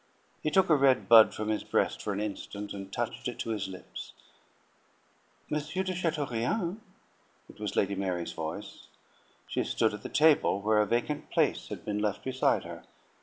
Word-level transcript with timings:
He 0.41 0.49
took 0.49 0.67
a 0.71 0.75
red 0.75 1.07
bud 1.07 1.31
from 1.31 1.49
his 1.49 1.63
breast 1.63 2.01
for 2.01 2.11
an 2.11 2.19
instant, 2.19 2.73
and 2.73 2.91
touched 2.91 3.27
it 3.27 3.37
to 3.37 3.51
his 3.51 3.67
lips. 3.67 4.13
"M. 5.51 5.59
de 5.59 5.93
Chateaurien!" 5.93 6.79
It 7.47 7.59
was 7.59 7.75
Lady 7.75 7.93
Mary's 7.93 8.33
voice; 8.33 8.87
she 9.45 9.63
stood 9.63 9.93
at 9.93 10.03
a 10.03 10.09
table 10.09 10.59
where 10.59 10.79
a 10.81 10.87
vacant 10.87 11.29
place 11.29 11.67
had 11.67 11.85
been 11.85 11.99
left 11.99 12.23
beside 12.23 12.63
her. 12.63 12.83